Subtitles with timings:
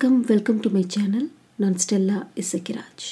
[0.00, 1.24] வணக்கம் welcome to my channel
[1.60, 3.06] நான் Stella Isakkiraj.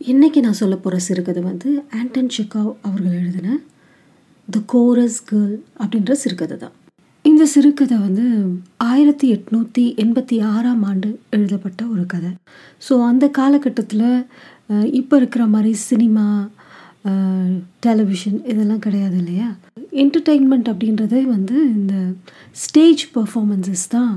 [0.00, 3.56] இன்றைக்கி நான் சொல்ல போகிற சிறுகதை வந்து ஆண்டன் செக்காவ் அவர்கள் எழுதின
[4.48, 6.74] த கோரஸ் கேர்ள் அப்படின்ற சிறுகதை தான்.
[7.24, 8.26] இந்த சிறுகதை வந்து
[8.90, 12.32] ஆயிரத்தி எட்நூற்றி எண்பத்தி ஆறாம் ஆண்டு எழுதப்பட்ட ஒரு கதை.
[12.88, 14.06] ஸோ அந்த காலகட்டத்தில்
[15.00, 16.26] இப்போ இருக்கிற மாதிரி சினிமா
[17.88, 19.48] டெலிவிஷன் இதெல்லாம் கிடையாது இல்லையா?
[20.04, 21.96] என்டர்டெயின்மெண்ட் அப்படின்றதே வந்து இந்த
[22.66, 24.14] ஸ்டேஜ் பர்ஃபாமன்ஸஸ் தான்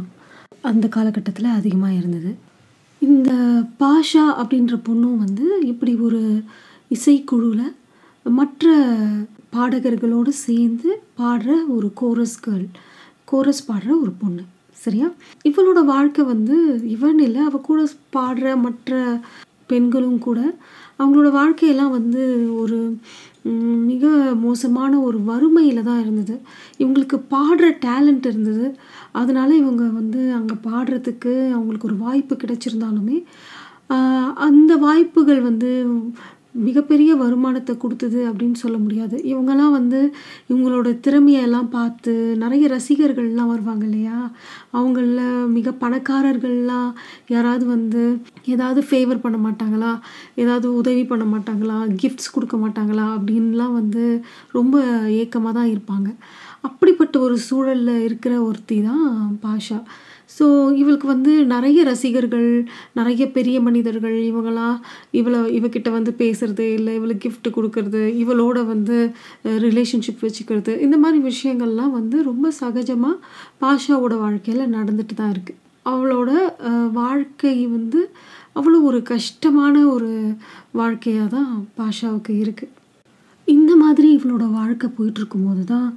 [0.64, 2.32] அந்த காலகட்டத்தில் அதிகமாக இருந்தது.
[3.02, 3.32] இந்த
[3.80, 6.22] பாஷா அப்படின்ற பொண்ணும் வந்து இப்படி ஒரு
[6.92, 7.68] இசைக்குழுவில்
[8.26, 8.68] மற்ற
[9.56, 12.68] பாடகர்களோடு சேர்ந்து பாடுற ஒரு கோரஸ் கேர்ள்
[13.26, 14.44] கோரஸ் பாடுற ஒரு பொண்ணு
[14.78, 15.08] சரியா?
[15.46, 16.58] இவளோட வாழ்க்கை வந்து
[16.90, 17.82] இவன் இல்லை அவள் கூட
[18.16, 18.92] பாடுற மற்ற
[19.68, 20.40] பெண்களும் கூட
[21.00, 22.22] அவங்களோட வாழ்க்கையெல்லாம் வந்து
[22.62, 22.78] ஒரு
[23.90, 24.06] மிக
[24.46, 26.36] மோசமான ஒரு வறுமையில் தான் இருந்தது.
[26.82, 28.66] இவங்களுக்கு பாடுற டேலண்ட் இருந்தது.
[29.22, 33.18] அதனால இவங்க வந்து அங்கே பாடுறதுக்கு அவங்களுக்கு ஒரு வாய்ப்பு கிடைச்சிருந்தாலுமே
[34.48, 35.70] அந்த வாய்ப்புகள் வந்து
[36.66, 39.18] மிகப்பெரிய வருமானத்தை கொடுத்தது அப்படின்னு சொல்ல முடியாது.
[39.18, 40.14] இவங்கெல்லாம் வந்து
[40.50, 44.32] இவங்களோட திறமையெல்லாம் பார்த்து நிறைய ரசிகர்கள்லாம் வருவாங்க இல்லையா?
[44.72, 46.90] அவங்களில் மிக பணக்காரர்கள்லாம்
[47.28, 50.00] யாராவது வந்து ஏதாவது ஃபேவர் பண்ண மாட்டாங்களா?
[50.36, 51.78] ஏதாவது உதவி பண்ண மாட்டாங்களா?
[52.04, 53.08] கிஃப்ட்ஸ் கொடுக்க மாட்டாங்களா?
[53.18, 54.78] அப்படின்லாம் வந்து ரொம்ப
[55.10, 56.16] ஏக்கமாக தான் இருப்பாங்க.
[56.62, 59.80] அப்படிப்பட்ட ஒரு சூழலில் இருக்கிற ஒருத்தி தான் பாஷா.
[60.38, 62.50] ஸோ இவளுக்கு வந்து நிறைய ரசிகர்கள்
[62.94, 64.78] நிறைய பெரிய மனிதர்கள் இவங்களாம்
[65.12, 68.98] இவளை இவகிட்ட வந்து பேசுறது இல்லை இவளுக்கு கிஃப்ட் கொடுக்கறது இவளோட வந்து
[69.68, 73.22] ரிலேஷன்ஷிப் வச்சுக்கிறது இந்த மாதிரி விஷயங்கள்லாம் வந்து ரொம்ப சகஜமாக
[73.62, 76.32] பாஷாவோட வாழ்க்கையில் நடந்துட்டு தான் இருக்குது அவளோட
[76.94, 78.00] வாழ்க்கை வந்து
[78.54, 80.12] அவ்வளோ ஒரு கஷ்டமான ஒரு
[80.72, 82.74] வாழ்க்கையாக தான் பாஷாவுக்கு இருக்குது
[83.48, 85.90] இந்த மாதிரி இவளோட வாழ்க்கை போயிட்டுருக்கும்போது தான்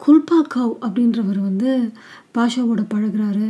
[0.00, 1.70] குல்பாக்காவ் அப்படின்றவர் வந்து
[2.34, 3.48] பாஷாவோட பழகிறாரு.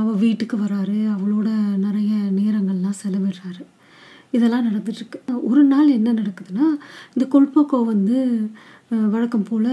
[0.00, 1.48] அவள் வீட்டுக்கு வராரு அவளோட
[1.86, 3.64] நிறைய நேரங்கள்லாம் செலவிடுறாரு.
[4.36, 5.18] இதெல்லாம் நடந்துட்டுருக்கு.
[5.50, 6.66] ஒரு நாள் என்ன நடக்குதுன்னா
[7.14, 8.16] இந்த கொல்போக்கோ வந்து
[9.14, 9.72] வழக்கம் போல்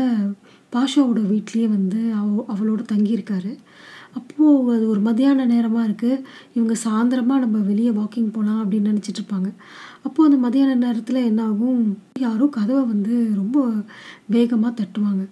[0.76, 3.54] பாஷாவோட வீட்லேயே வந்து அவ அவளோட தங்கியிருக்காரு.
[4.20, 6.24] அப்போது அது ஒரு மத்தியான நேரமாக இருக்குது
[6.56, 9.50] இவங்க சாயந்தரமாக நம்ம வெளியே வாக்கிங் போகலாம் அப்படின்னு நினச்சிட்டு இருப்பாங்க
[10.06, 11.84] அப்போது அந்த மதியான நேரத்தில் என்ன ஆகும்?
[12.58, 13.58] கதவை வந்து ரொம்ப
[14.36, 15.24] வேகமாக தட்டுவாங்க.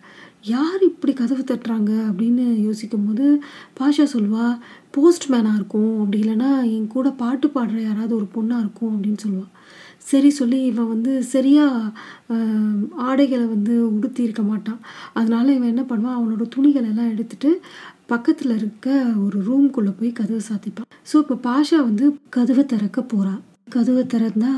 [0.56, 3.26] யார் இப்படி கதவு தட்டுறாங்க அப்படின்னு யோசிக்கும் போது
[3.80, 4.46] பாஷா சொல்வா
[4.96, 5.94] போஸ்ட்மேனாக இருக்கும்.
[6.02, 8.94] அப்படி இல்லைன்னா என் கூட பாட்டு பாடுற யாராவது ஒரு பொண்ணாக இருக்கும்.
[8.96, 9.54] அப்படின்னு சொல்லுவாள்
[10.10, 12.36] சரி சொல்லி இவன் வந்து சரியாக
[13.08, 14.80] ஆடைகளை வந்து உடுத்தி இருக்க மாட்டான்.
[15.14, 16.18] அதனால இவன் என்ன பண்ணுவான்?
[16.20, 17.60] அவனோட துணிகளெல்லாம் எல்லாம்
[18.12, 18.88] பக்கத்தில் இருக்க
[19.26, 20.88] ஒரு ரூம்குள்ளே போய் கதவை சாத்திப்பான்.
[21.10, 22.06] ஸோ இப்போ பாஷா வந்து
[22.38, 23.42] கதவை திறக்க போகிறாள்
[23.76, 24.54] கதவை திறந்தா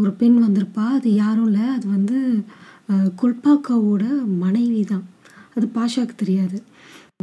[0.00, 0.84] ஒரு பெண் வந்திருப்பா.
[0.98, 1.66] அது யாரும் இல்லை.
[1.76, 2.18] அது வந்து
[3.20, 4.04] கொல்பாக்காவோட
[4.44, 5.04] மனைவி தான்
[5.54, 6.58] அது பாஷாவுக்கு தெரியாது.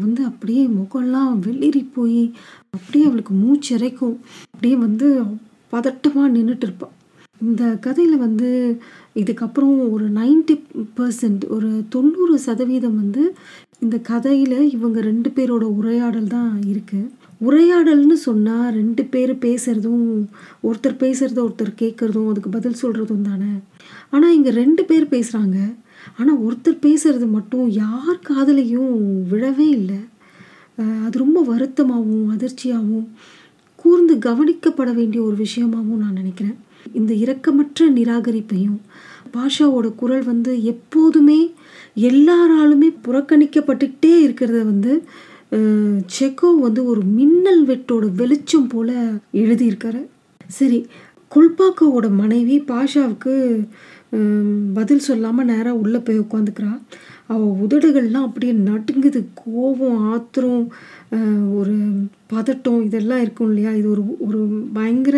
[0.01, 2.23] வந்து அப்படியே முகம்லாம் வெளிரி போய்
[2.69, 4.17] அப்படியே அவளுக்கு மூச்சிறைக்கும்
[4.53, 5.07] அப்படியே வந்து
[5.73, 6.95] பதட்டமாக நின்றுட்டு இருப்பாள்
[7.41, 8.49] இந்த கதையில் வந்து
[9.15, 10.55] இதுக்கப்புறம் ஒரு நைன்டி
[10.97, 13.23] பர்சன்ட் ஒரு தொண்ணூறு சதவீதம் வந்து
[13.79, 17.11] இந்த கதையில் இவங்க ரெண்டு பேரோட உரையாடல் தான் இருக்குது
[17.45, 20.07] உரையாடல்னு சொன்னால் ரெண்டு பேர் பேசுகிறதும்
[20.63, 23.51] ஒருத்தர் பேசுகிறத ஒருத்தர் கேட்குறதும் அதுக்கு பதில் சொல்கிறதும் தானே.
[24.13, 25.57] ஆனால் இங்கே ரெண்டு பேர் பேசுகிறாங்க
[26.19, 28.93] ஆனால் ஒருத்தர் பேசுகிறது மட்டும் யார் காதலையும்
[29.31, 29.99] விழவே இல்லை.
[31.05, 33.07] அது ரொம்ப வருத்தமாகவும் அதிர்ச்சியாகவும்
[33.81, 36.57] கூர்ந்து கவனிக்கப்பட வேண்டிய ஒரு விஷயமாகவும் நான் நினைக்கிறேன்.
[36.99, 38.79] இந்த இரக்கமற்ற நிராகரிப்பையும்
[39.33, 41.39] பாஷாவோட குரல் வந்து எப்போதுமே
[42.09, 44.93] எல்லாராலுமே புறக்கணிக்கப்பட்டுக்கிட்டே இருக்கிறத வந்து
[46.15, 48.89] செக்கோ வந்து ஒரு மின்னல் வெட்டோட வெளிச்சம் போல
[49.43, 50.01] எழுதியிருக்காரு.
[50.57, 50.79] சரி
[51.31, 53.33] குல்பாக்கோவோட மனைவி பாஷாவுக்கு
[54.77, 56.71] பதில் சொல்லாமல் நேராக உள்ளே போய் உட்காந்துக்கிறா
[57.31, 59.19] அவள் உதடுகள்லாம் அப்படியே நடுங்குது.
[59.41, 60.63] கோபம் ஆத்திரம்
[61.59, 61.75] ஒரு
[62.33, 63.71] பதட்டம் இதெல்லாம் இருக்கும் இல்லையா?
[63.79, 64.39] இது ஒரு ஒரு
[64.73, 65.17] பயங்கர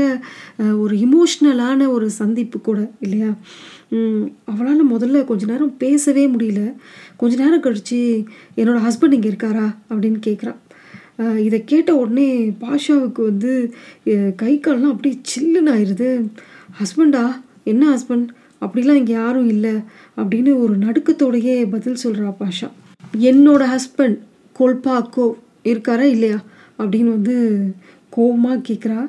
[0.84, 3.32] ஒரு இமோஷ்னலான ஒரு சந்திப்பு கூட இல்லையா?
[4.52, 6.64] அவளால் முதல்ல கொஞ்ச நேரம் பேசவே முடியல.
[7.22, 8.02] கொஞ்ச நேரம் கழித்து
[8.60, 9.66] என்னோடய ஹஸ்பண்ட் இங்கே இருக்காரா?
[9.90, 10.60] அப்படின்னு கேட்குறான்
[11.46, 12.28] இதை கேட்ட உடனே
[12.64, 13.52] பாஷாவுக்கு வந்து
[14.42, 16.10] கை கால்லாம் அப்படியே சில்லுன்னு ஆயிடுது
[16.80, 17.24] ஹஸ்பண்டா
[17.72, 18.28] என்ன ஹஸ்பண்ட்?
[18.62, 19.74] அப்படிலாம் இங்கே யாரும் இல்லை
[20.18, 22.70] அப்படின்னு ஒரு நடுக்கத்தோடையே பதில் சொல்கிறா பாஷா.
[23.30, 24.18] என்னோட ஹஸ்பண்ட்
[24.56, 25.28] கொல்பாக்கோ
[25.72, 26.40] இருக்காரா இல்லையா?
[26.80, 27.36] அப்படின்னு வந்து
[28.14, 29.02] கோபமாக கேட்குறா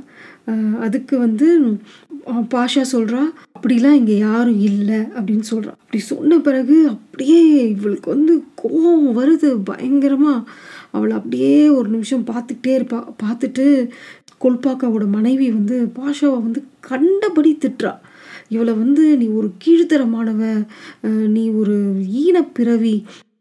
[0.87, 1.47] அதுக்கு வந்து
[2.53, 3.23] பாஷா சொல்கிறா
[3.55, 7.41] அப்படிலாம் இங்கே யாரும் இல்லை அப்படின்னு சொல்கிறா அப்படி சொன்ன பிறகு அப்படியே
[7.75, 10.41] இவளுக்கு வந்து கோபம் வருது பயங்கரமாக
[10.95, 13.01] அவளை அப்படியே ஒரு நிமிஷம் பார்த்துக்கிட்டே இருப்பா.
[13.23, 13.67] பார்த்துட்டு
[14.45, 17.93] கொல்பாக்காவோட மனைவி வந்து பாஷாவை வந்து கண்டபடி திட்டுறா.
[18.55, 20.43] இவளை வந்து நீ ஒரு கீழ்த்தரமானவ
[21.37, 21.77] நீ ஒரு
[22.23, 22.97] ஈனப்பிறவி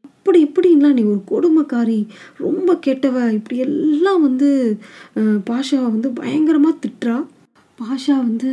[0.07, 1.99] அப்படி இப்படின்லாம் நீ ஒரு கொடுமைக்காரி
[2.45, 4.49] ரொம்ப கெட்டவ இப்படி எல்லாம் வந்து
[5.49, 7.17] பாஷாவை வந்து பயங்கரமாக திட்டுறா.
[7.79, 8.51] பாஷா வந்து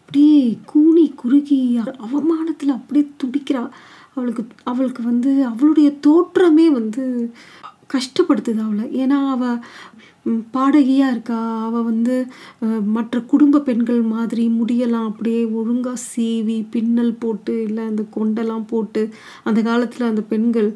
[0.00, 1.60] அப்படியே கூனி குறுகி
[2.06, 3.62] அவமானத்தில் அப்படியே துடிக்கிறா.
[4.14, 7.04] அவளுக்கு அவளுக்கு வந்து அவளுடைய தோற்றமே வந்து
[7.92, 8.84] கஷ்டப்படுத்துது அவளை.
[9.00, 9.58] ஏன்னா அவள்
[10.50, 11.64] பாடகியாக இருக்கா.
[11.64, 12.16] அவள் வந்து
[12.86, 19.08] மற்ற குடும்ப பெண்கள் மாதிரி முடியெல்லாம் அப்படியே ஒழுங்காக சீவி பின்னல் போட்டு இல்லை அந்த கொண்டெல்லாம் போட்டு
[19.44, 20.74] அந்த காலத்தில் அந்த பெண்கள்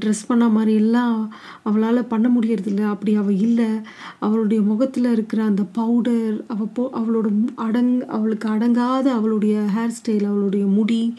[0.00, 2.84] ட்ரெஸ் பண்ண மாதிரி எல்லாம் அவளால் பண்ண முடியறதில்ல.
[2.84, 3.70] அப்படி அவள் இல்லை.
[4.18, 10.26] அவளுடைய முகத்தில் இருக்கிற அந்த பவுடர் அவள் போ அவளோட மு- அடங் அவளுக்கு அடங்காத அவளுடைய ஹேர் ஸ்டைல்
[10.26, 11.14] அவளுடைய முடி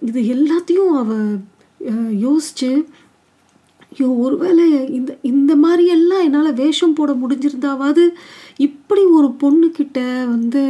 [0.00, 1.38] இது எல்லாத்தையும் அவள்
[2.10, 2.70] யோசித்து
[3.92, 4.64] ஐயோ ஒருவேளை
[4.98, 8.04] இந்த இந்த மாதிரியெல்லாம் என்னால் வேஷம் போட முடிஞ்சிருந்தாவது?
[8.66, 10.00] இப்படி ஒரு பொண்ணுக்கிட்ட
[10.32, 10.62] வந்து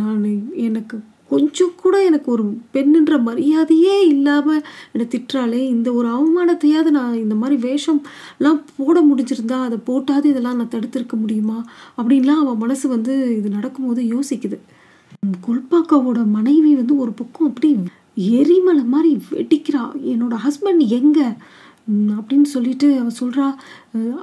[0.00, 0.22] நான்
[0.68, 0.96] எனக்கு
[1.30, 2.44] கொஞ்சம் கூட எனக்கு ஒரு
[2.74, 9.78] பெண்ணுன்ற மரியாதையே இல்லாமல் என்னை திட்டுறாளே இந்த ஒரு அவமானத்தையாவது நான் இந்த மாதிரி வேஷம்லாம் போட முடிஞ்சிருந்தா அதை
[9.90, 11.58] போட்டாது இதெல்லாம் நான் தடுத்திருக்க முடியுமா?
[11.98, 14.58] அப்படின்லாம் அவன் மனசு வந்து இது நடக்கும்போது யோசிக்குது.
[15.46, 17.70] கொல்பாக்காவோட மனைவி வந்து ஒரு பக்கம் அப்படி
[18.38, 19.84] எரிமலை மாதிரி வெடிக்கிறா.
[20.12, 21.28] என்னோட ஹஸ்பண்ட் எங்கே?
[22.16, 23.46] அப்படின்னு சொல்லிட்டு அவ சொல்கிறா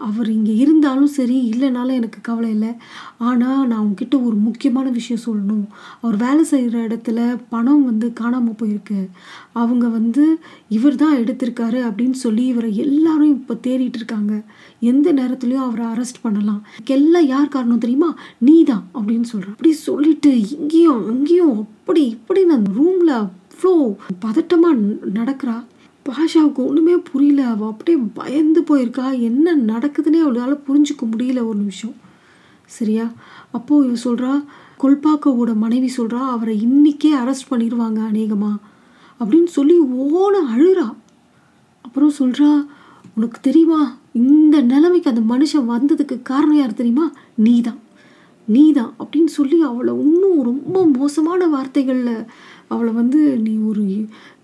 [0.07, 2.69] அவர் இங்கே இருந்தாலும் சரி இல்லைனாலும் எனக்கு கவலை இல்லை.
[3.29, 5.65] ஆனால் நான் உங்ககிட்ட ஒரு முக்கியமான விஷயம் சொல்லணும்.
[6.01, 7.19] அவர் வேலை செய்கிற இடத்துல
[7.53, 8.99] பணம் வந்து காணாமல் போயிருக்கு.
[9.61, 10.23] அவங்க வந்து
[10.77, 14.35] இவர் தான் எடுத்திருக்காரு அப்படின்னு சொல்லி இவரை எல்லாரும் இப்போ தேடிட்டு இருக்காங்க.
[14.91, 16.61] எந்த நேரத்துலையும் அவரை அரெஸ்ட் பண்ணலாம்.
[16.97, 18.11] எல்லாம் யார் காரணம் தெரியுமா?
[18.47, 23.73] நீ தான் அப்படின்னு சொல்கிறான் அப்படி சொல்லிட்டு இங்கேயும் அங்கேயும் அப்படி இப்படி நான் ரூமில் அவ்வளோ
[24.25, 24.75] பதட்டமாக
[25.19, 25.57] நடக்கிறா.
[26.05, 27.47] பாஷாவுக்கு ஒன்றுமே புரியல.
[27.47, 29.19] அவள் அப்படியே பயந்து போயிருக்கா.
[29.19, 31.95] என்ன நடக்குதுன்னே அவளால் புரிஞ்சுக்க முடியல ஒரு நிமிஷம்.
[32.65, 33.11] சரியா?
[33.51, 34.45] அப்போது இவன் சொல்கிறா
[34.81, 38.55] கொல்பாக்காவோட மனைவி சொல்கிறா அவரை இன்னிக்கே அரெஸ்ட் பண்ணிடுவாங்க அநேகமாக
[39.19, 40.93] அப்படின்னு சொல்லி ஓன அழுறா.
[41.81, 42.65] அப்புறம் சொல்கிறா
[43.15, 43.97] உனக்கு தெரியுமா?
[44.13, 47.11] இந்த நிலைமைக்கு அந்த மனுஷன் வந்ததுக்கு காரணம் யார் தெரியுமா?
[47.35, 47.79] நீ தான்
[48.55, 52.15] நீ தான் அப்படின்னு சொல்லி அவளை இன்னும் ரொம்ப மோசமான வார்த்தைகளில்
[52.73, 53.85] அவளை வந்து நீ ஒரு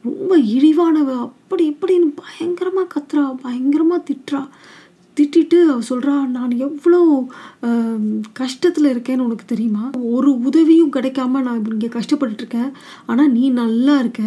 [0.08, 4.42] ரொம்ப இழிவானவ அப்படி இப்படின்னு பயங்கரமாக கத்துறா பயங்கரமாக திட்டுறா.
[5.18, 7.00] திட்டிட்டு அவ சொல்கிறா நான் எவ்வளோ
[8.40, 9.84] கஷ்டத்தில் இருக்கேன்னு உனக்கு தெரியுமா?
[10.16, 12.70] ஒரு உதவியும் கிடைக்காம நான் இங்கே கஷ்டப்பட்டுருக்கேன்
[13.12, 14.24] ஆனால் நீ நல்லா இருக்க.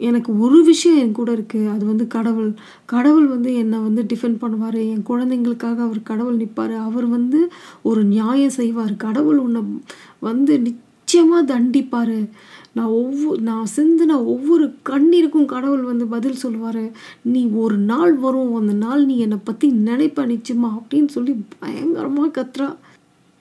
[0.00, 2.50] எனக்கு ஒரு விஷயம் என் கூட இருக்குது அது வந்து கடவுள்.
[2.94, 4.78] கடவுள் வந்து என்னை வந்து டிஃபெண்ட் பண்ணுவார்.
[4.92, 7.40] என் குழந்தைங்களுக்காக அவர் கடவுள் நிற்பார் அவர் வந்து
[7.90, 8.94] ஒரு நியாயம் செய்வார்.
[9.06, 9.62] கடவுள் உன்னை
[10.28, 12.18] வந்து நிச்சயமாக தண்டிப்பார்.
[12.76, 16.84] நான் ஒவ்வொரு நான் சிந்தின ஒவ்வொரு கண்ணீருக்கும் கடவுள் வந்து பதில் சொல்லுவார்.
[17.32, 18.52] நீ ஒரு நாள் வரும்.
[18.60, 22.68] அந்த நாள் நீ என்னை பற்றி நினைப்ப நிச்சயமா அப்படின்னு சொல்லி பயங்கரமாக கத்துறா.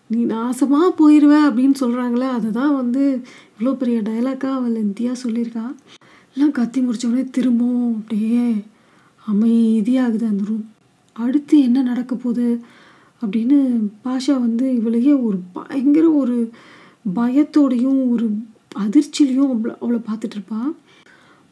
[0.09, 3.03] நீ நாசமாக போயிடுவ அப்படின்னு சொல்கிறாங்களே அதை தான் வந்து
[3.53, 5.65] இவ்வளோ பெரிய டைலாக்காக அவள் இந்தியா சொல்லியிருக்கா.
[6.37, 8.53] எல்லாம் கத்தி முடிச்ச திரும்பவும் அப்படியே
[9.27, 10.65] அமைதியாகுது அந்த ரூம்
[11.13, 12.59] அடுத்து என்ன நடக்க போகுது
[13.21, 13.57] அப்படின்னு
[14.03, 16.51] பாஷா வந்து இவளையே ஒரு பயங்கர ஒரு
[17.15, 18.27] பயத்தோடையும் ஒரு
[18.75, 20.59] அதிர்ச்சியிலையும் அவ்வளோ அவளை பார்த்துட்ருப்பா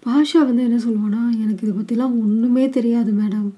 [0.05, 3.49] பாஷா வந்து என்ன சொல்லுவான்னா எனக்கு இதை பற்றிலாம் ஒன்றுமே தெரியாது மேடம்.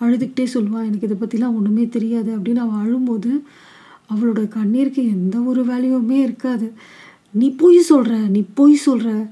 [0.00, 2.38] அழுதுகிட்டே சொல்லுவாள் எனக்கு இதை பற்றிலாம் ஒன்றுமே தெரியாது.
[2.38, 3.42] அப்படின்னு அவள் அழும்போது
[4.14, 6.72] அவளோட கண்ணீருக்கு எந்த ஒரு வேல்யூவுமே இருக்காது.
[7.30, 9.30] நீ பொய் சொல்கிற நீ பொய் சொல்கிற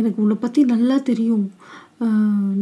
[0.00, 1.46] எனக்கு உன்னை பற்றி நல்லா தெரியும்.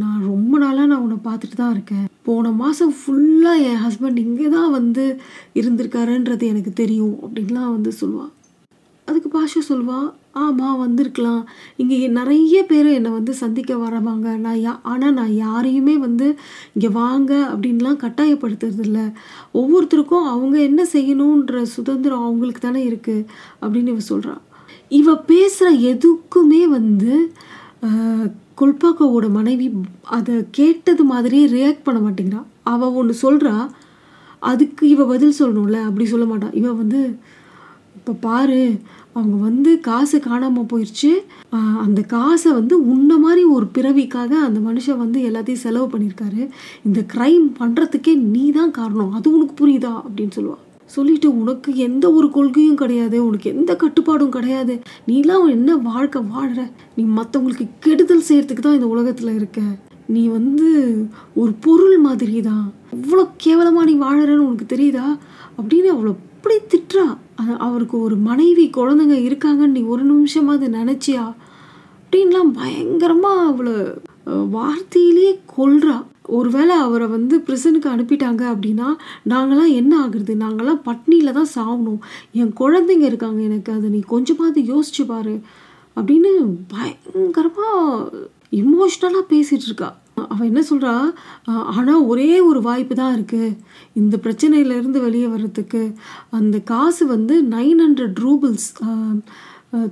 [0.01, 2.07] நான் ரொம்ப நாளாக நான் உன்னை பார்த்துட்டு தான் இருக்கேன்.
[2.27, 5.05] போன மாதம் ஃபுல்லாக என் ஹஸ்பண்ட் இங்கே தான் வந்து
[5.59, 8.33] இருந்திருக்காருன்றது எனக்கு தெரியும் அப்படின்லாம் வந்து சொல்லுவாள்
[9.07, 9.99] அதுக்கு பாஷா சொல்வா
[10.41, 11.39] ஆமாம் வந்திருக்கலாம்.
[11.81, 16.27] இங்கே நிறைய பேர் என்னை வந்து சந்திக்க வரவாங்க நான் யா ஆனால் நான் யாரையுமே வந்து
[16.75, 18.99] இங்கே வாங்க அப்படின்லாம் கட்டாயப்படுத்துறதில்ல.
[19.61, 23.27] ஒவ்வொருத்தருக்கும் அவங்க என்ன செய்யணுன்ற சுதந்திரம் அவங்களுக்கு தானே இருக்குது
[23.63, 24.35] அப்படின்னு இவ சொல்கிறா
[24.99, 27.13] இவ பேசுகிற எதுக்குமே வந்து
[28.61, 29.67] குல்பாக்கோவோட மனைவி
[30.17, 32.41] அதை கேட்டது மாதிரியே ரியாக்ட் பண்ண மாட்டேங்கிறா.
[32.73, 33.55] அவள் ஒன்று சொல்கிறா
[34.51, 36.99] அதுக்கு இவ பதில் சொல்லணும்ல அப்படி சொல்ல மாட்டான் இவன் வந்து
[37.99, 38.61] இப்போ பாரு
[39.17, 41.11] அவங்க வந்து காசு காணாமல் போயிடுச்சு
[41.85, 46.41] அந்த காசை வந்து உன்ன மாதிரி ஒரு பிறவிக்காக அந்த மனுஷன் வந்து எல்லாத்தையும் செலவு பண்ணியிருக்காரு.
[46.87, 49.13] இந்த க்ரைம் பண்ணுறதுக்கே நீ தான் காரணம்.
[49.19, 49.93] அது உனக்கு புரியுதா?
[50.05, 54.81] அப்படின்னு சொல்லுவாள் சொல்லிட்டு உனக்கு எந்த ஒரு கொள்கையும் கிடையாது உனக்கு எந்த கட்டுப்பாடும் கிடையாது.
[55.07, 59.61] நீலாம் என்ன வாழ்க்கை வாழ்கிற நீ மற்றவங்களுக்கு கெடுதல் செய்யறதுக்கு தான் இந்த உலகத்தில் இருக்க.
[60.07, 60.95] நீ வந்து
[61.35, 65.17] ஒரு பொருள் மாதிரி தான் இவ்வளோ கேவலமாக நீ வாழறன்னு உனக்கு தெரியுதா?
[65.57, 67.17] அப்படின்னு அவ்வளோ அப்படி திட்டுறா.
[67.49, 71.33] அ- அவருக்கு ஒரு மனைவி குழந்தைங்க இருக்காங்கன்னு நீ ஒரு நிமிஷமாவது நினச்சியா?
[72.05, 73.73] அப்படின்லாம் பயங்கரமாக அவளை
[74.27, 76.03] வார்த்தையிலேயே கொல்றா.
[76.37, 78.89] ஒருவேளை அவரை வந்து பிரிசனுக்கு அனுப்பிட்டாங்க அப்படின்னா
[79.31, 80.33] நாங்களாம் என்ன ஆகுறது?
[80.43, 82.01] நாங்களாம் பட்னியில் தான் சாகணும்.
[82.41, 85.35] என் குழந்தைங்க இருக்காங்க எனக்கு அதை நீ கொஞ்சமாவது யோசிச்சு பாரு
[85.97, 86.31] அப்படின்னு
[86.75, 88.21] பயங்கரமாக
[88.61, 89.89] எமோஷ்னலாக பேசிகிட்டு இருக்கா.
[90.31, 90.93] அவள் என்ன சொல்கிறா
[91.75, 93.55] ஆனால் ஒரே ஒரு வாய்ப்பு தான் இருக்குது
[93.99, 95.83] இந்த பிரச்சனையிலேருந்து வெளியே வர்றதுக்கு.
[96.39, 98.67] அந்த காசு வந்து நைன் ஹண்ட்ரட் ரூபிள்ஸ்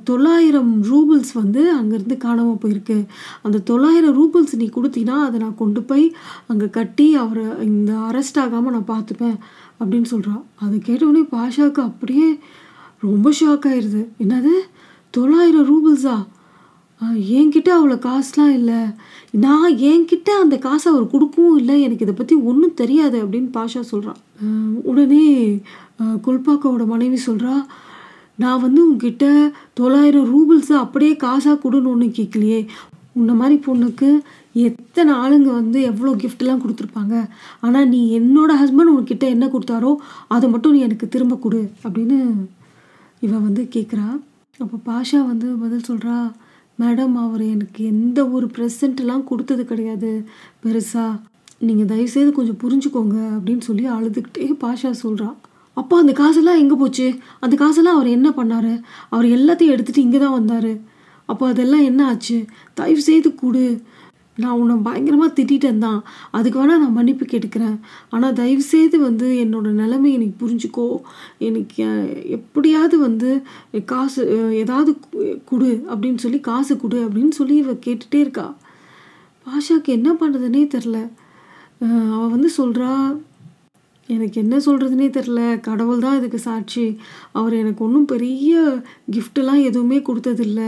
[0.10, 2.98] தொள்ளாயிரம் ரூபிள்ஸ் வந்து அங்கேருந்து காணாமல் போயிருக்கு.
[3.46, 6.06] அந்த தொள்ளாயிரம் ரூபிள்ஸ் நீ கொடுத்தீங்கன்னா அதை நான் கொண்டு போய்
[6.52, 9.38] அங்கே கட்டி அவரை இந்த அரெஸ்ட் ஆகாமல் நான் பார்த்துப்பேன்
[9.80, 12.28] அப்படின்னு சொல்கிறா அதை கேட்டவுடனே பாஷாவுக்கு அப்படியே
[13.08, 14.54] ரொம்ப ஷாக் ஆயிடுது என்னது?
[15.14, 16.18] தொள்ளாயிரம் ரூபிள்ஸா?
[17.40, 18.80] என்கிட்ட அவ்வளோ காசுலாம் இல்லை.
[19.44, 21.76] நான் என்கிட்ட அந்த காசை அவர் கொடுக்கவும் இல்லை.
[21.86, 24.20] எனக்கு இதை பற்றி ஒன்றும் தெரியாது அப்படின்னு பாஷா சொல்கிறான்
[24.90, 25.28] உடனே
[26.26, 27.54] குல்பாக்காவோட மனைவி சொல்கிறா
[28.42, 29.26] நான் வந்து உங்ககிட்ட
[29.80, 32.60] தொள்ளாயிரம் ரூபிள்ஸை அப்படியே காசாக கொடுன்னு ஒன்றும் கேட்கலையே.
[33.20, 34.10] உன்ன மாதிரி பொண்ணுக்கு
[34.68, 37.16] எத்தனை ஆளுங்க வந்து எவ்வளோ கிஃப்ட்லாம் கொடுத்துருப்பாங்க?
[37.66, 39.92] ஆனால் நீ என்னோட ஹஸ்பண்ட் உன்கிட்ட என்ன கொடுத்தாரோ
[40.36, 42.18] அதை மட்டும் நீ எனக்கு திரும்ப கொடு அப்படின்னு
[43.26, 44.08] இவன் வந்து கேட்குறா
[44.60, 46.18] அப்போ பாஷா வந்து பதில் சொல்கிறா
[46.80, 50.12] மேடம் அவர் எனக்கு எந்த ஒரு ப்ரெசண்ட்லாம் கொடுத்தது கிடையாது.
[50.64, 51.20] பெருசாக
[51.68, 55.38] நீங்கள் தயவுசெய்து கொஞ்சம் புரிஞ்சுக்கோங்க அப்படின்னு சொல்லி அழுதுகிட்டே பாஷா சொல்கிறான்
[55.80, 57.08] அப்போ அந்த காசெல்லாம் எங்கே போச்சு?
[57.46, 58.74] அந்த காசெல்லாம் அவர் என்ன பண்ணார்?
[59.14, 60.72] அவர் எல்லாத்தையும் எடுத்துகிட்டு இங்கே தான் வந்தார்.
[61.32, 62.38] அப்போ அதெல்லாம் என்ன ஆச்சு?
[62.80, 63.66] தயவு செய்து கொடு.
[64.42, 65.98] நான் உன்னை பயங்கரமாக திட்டிட்டேன் தான்
[66.38, 67.78] அதுக்கு வேணால் நான் மன்னிப்பு கேட்டுக்கிறேன்.
[68.14, 70.88] ஆனால் தயவு செய்து வந்து என்னோட நிலைமை எனக்கு புரிஞ்சுக்கோ.
[71.48, 71.86] எனக்கு
[72.38, 73.30] எப்படியாவது வந்து
[73.92, 74.22] காசு
[74.62, 74.92] ஏதாவது
[75.52, 78.48] கொடு அப்படின்னு சொல்லி காசு கொடு அப்படின்னு சொல்லி இவ கேட்டுகிட்டே இருக்கா.
[79.48, 80.98] பாஷாக்கு என்ன பண்ணுறதுனே தெரில
[82.16, 82.92] அவள் வந்து சொல்கிறா
[84.10, 86.86] எனக்கு என்ன சொல்கிறதுனே தெரில கடவுள் தான் இதுக்கு சாட்சி.
[87.32, 88.62] அவர் எனக்கு ஒன்றும் பெரிய
[89.12, 90.62] கிஃப்டெல்லாம் எதுவுமே கொடுத்ததில்ல.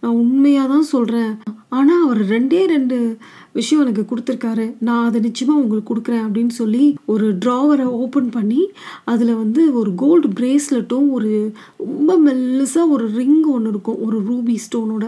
[0.00, 1.32] நான் உண்மையாக தான் சொல்கிறேன்
[1.68, 2.98] ஆனால் அவர் ரெண்டே ரெண்டு
[3.58, 4.66] விஷயம் எனக்கு கொடுத்துருக்காரு.
[4.86, 8.60] நான் அதை நிச்சயமாக உங்களுக்கு கொடுக்குறேன் அப்படின்னு சொல்லி ஒரு ட்ராவரை ஓப்பன் பண்ணி
[9.12, 11.30] அதில் வந்து ஒரு கோல்டு பிரேஸ்லெட்டும் ஒரு
[11.78, 13.98] ரொம்ப மெல்லுசாக ஒரு ரிங் ஒன்று இருக்கும்.
[14.06, 15.06] ஒரு ரூபி ஸ்டோனோட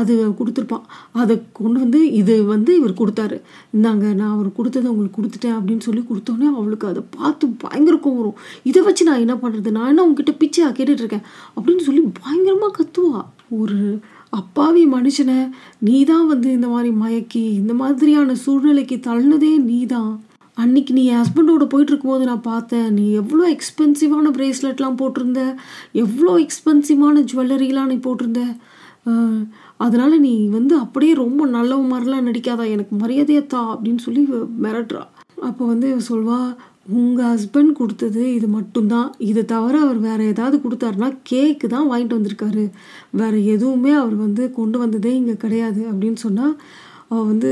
[0.00, 0.86] அது கொடுத்துருப்பான்.
[1.22, 3.38] அதை கொண்டு வந்து இது வந்து இவர் கொடுத்தாரு.
[3.76, 8.40] இந்தாங்க நான் அவர் கொடுத்ததை உங்களுக்கு கொடுத்துட்டேன் அப்படின்னு சொல்லி கொடுத்தோன்னே அவளுக்கு அதை பார்த்து பயங்கர கோவம் வரும்.
[8.70, 13.22] இதை வச்சு நான் என்ன பண்ணுறது நான் என்ன உங்ககிட்ட பிச்சையாக கேட்டுட்ருக்கேன் அப்படின்னு சொல்லி பயங்கரமாக கத்துவா.
[13.62, 13.78] ஒரு
[14.32, 15.38] அப்பாவி மனுஷனை
[15.86, 20.12] நீ தான் வந்து இந்த மாதிரி மயக்கி இந்த மாதிரியான சூழ்நிலைக்கு தள்ளினதே நீ தான்
[20.58, 25.42] அன்னைக்கு நீ என் ஹஸ்பண்டோட போயிட்டு இருக்கும்போது நான் பார்த்தேன் நீ எவ்வளோ எக்ஸ்பென்சிவான ப்ரேஸ்லெட்லாம் போட்டிருந்த
[26.04, 28.42] எவ்வளோ எக்ஸ்பென்சிவான ஜுவல்லரிலாம் நீ போட்டிருந்த.
[29.84, 34.22] அதனால் நீ வந்து அப்படியே ரொம்ப நல்ல மாதிரிலாம் நடிக்காதா எனக்கு மரியாதையை தா அப்படின்னு சொல்லி
[34.64, 35.04] மிரட்டுறா.
[35.48, 36.38] அப்போ வந்து சொல்வா
[36.86, 39.08] உங்கள் ஹஸ்பண்ட் கொடுத்தது இது மட்டும்தான்.
[39.30, 42.64] இதை தவிர அவர் வேறு ஏதாவது கொடுத்தாருன்னா கேக்கு தான் வாங்கிட்டு வந்திருக்காரு.
[43.20, 46.54] வேறு எதுவுமே அவர் வந்து கொண்டு வந்ததே இங்கே கிடையாது அப்படின்னு சொன்னால்
[47.08, 47.50] அவள் வந்து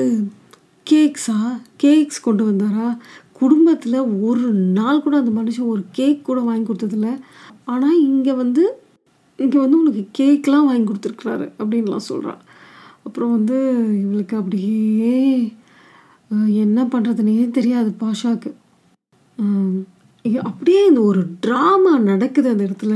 [0.87, 1.39] கேக்ஸா
[1.77, 2.89] கேக்ஸ் கொண்டு வந்தாரா?
[3.33, 7.11] குடும்பத்தில் ஒரு நாள் கூட அந்த மனுஷன் ஒரு கேக் கூட வாங்கி கொடுத்ததில்ல.
[7.65, 8.65] ஆனால் இங்கே வந்து
[9.39, 12.41] இங்கே வந்து உனக்கு கேக்லாம் வாங்கி கொடுத்துருக்குறாரு அப்படின்லாம் சொல்கிறான்
[13.07, 13.59] அப்புறம் வந்து
[14.03, 15.15] இவளுக்கு அப்படியே
[16.65, 18.51] என்ன பண்ணுறதுனே தெரியாது பாஷாவுக்கு
[20.43, 22.95] அப்படியே இந்த ஒரு ட்ராமா நடக்குது அந்த இடத்துல.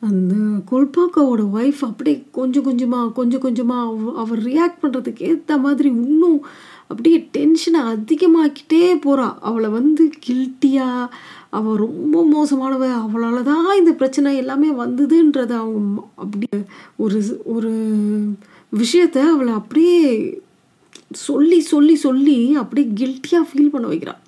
[0.00, 0.34] அந்த
[0.70, 6.40] கொல்பாக்காவோட ஒய்ஃப் அப்படியே கொஞ்சம் கொஞ்சமாக கொஞ்சம் கொஞ்சமாக அவர் ரியாக்ட் பண்ணுறதுக்கு ஏற்ற மாதிரி இன்னும்
[6.88, 11.06] அப்படியே டென்ஷனை அதிகமாக்கிட்டே போகிறாள் அவளை வந்து கில்ட்டியாக
[11.50, 12.82] அவள் ரொம்ப மோசமானவ?
[13.00, 15.80] அவளால் தான் இந்த பிரச்சனை எல்லாமே வந்ததுன்றத அவங்க
[16.14, 16.46] அப்படி
[16.96, 17.72] ஒரு ஒரு
[18.72, 19.98] விஷயத்த அவளை அப்படியே
[21.10, 24.20] சொல்லி சொல்லி சொல்லி அப்படியே கில்ட்டியாக ஃபீல் பண்ண வைக்கிறாள்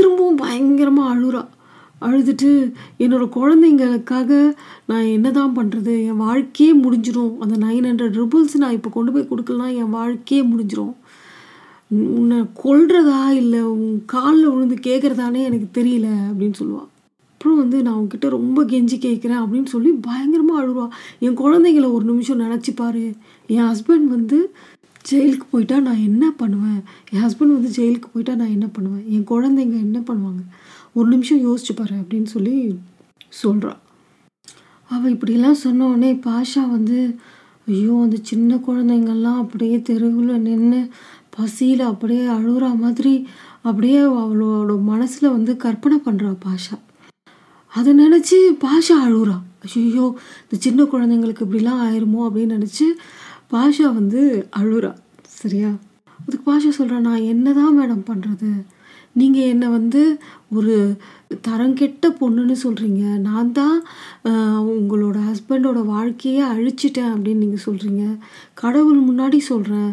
[0.00, 1.42] திரும்பவும் பயங்கரமாக அழுறா.
[2.02, 2.50] அழுதுட்டு
[2.98, 4.30] என்னோட குழந்தைங்களுக்காக
[4.86, 9.28] நான் என்ன தான் பண்ணுறது என் வாழ்க்கையே முடிஞ்சிடும் அந்த நைன் ஹண்ட்ரட் ருபிள்ஸ் நான் இப்போ கொண்டு போய்
[9.28, 10.94] கொடுக்கலாம் என் வாழ்க்கையே முடிஞ்சிடும்
[11.90, 16.88] உன்னை கொல்றதா இல்லை உன் காலில் விழுந்து கேட்குறதானே எனக்கு தெரியல அப்படின்னு சொல்லுவாள்
[17.26, 20.86] அப்புறம் வந்து நான் உன்கிட்ட ரொம்ப கெஞ்சி கேட்குறேன் அப்படின்னு சொல்லி பயங்கரமாக அழுவா
[21.18, 22.72] என் குழந்தைங்கள ஒரு நிமிஷம் நினச்சி
[23.46, 24.52] என் ஹஸ்பண்ட் வந்து
[25.04, 26.80] ஜெயிலுக்கு போயிட்டா நான் என்ன பண்ணுவேன்?
[27.10, 29.04] என் ஹஸ்பண்ட் வந்து ஜெயிலுக்கு போயிட்டா நான் என்ன பண்ணுவேன்?
[29.08, 30.42] என் குழந்தைங்க என்ன பண்ணுவாங்க?
[30.92, 32.54] ஒரு நிமிஷம் யோசிச்சு பாரு அப்படின்னு சொல்லி
[33.28, 33.80] சொல்கிறான்
[34.90, 36.98] அவள் இப்படிலாம் சொன்ன உடனே பாஷா வந்து
[37.66, 40.80] ஐயோ அந்த சின்ன குழந்தைங்கள்லாம் அப்படியே தெருவில் நின்று
[41.36, 43.14] பசியில் அப்படியே அழுகிற மாதிரி
[43.62, 46.76] அப்படியே அவளோட மனசில் வந்து கற்பனை பண்ணுறா பாஷா.
[47.72, 49.36] அதை நினச்சி பாஷா அழுகுறா.
[49.76, 50.06] ஐயோ
[50.42, 52.20] இந்த சின்ன குழந்தைங்களுக்கு இப்படிலாம் ஆயிருமோ?
[52.28, 52.86] அப்படின்னு நினச்சி
[53.52, 54.20] பாஷா வந்து
[54.60, 54.92] அழுறா.
[55.40, 55.70] சரியா?
[56.24, 58.50] அதுக்கு பாஷா சொல்கிறா நான் என்ன தான் மேடம் பண்ணுறது
[59.20, 60.02] நீங்கள் என்னை வந்து
[60.56, 60.74] ஒரு
[61.46, 63.76] தரங்கெட்ட பொண்ணுன்னு சொல்கிறீங்க நான் தான்
[64.74, 68.04] உங்களோட ஹஸ்பண்டோட வாழ்க்கையே அழிச்சிட்டேன் அப்படின்னு நீங்கள் சொல்கிறீங்க
[68.62, 69.90] கடவுள் முன்னாடி சொல்கிறேன்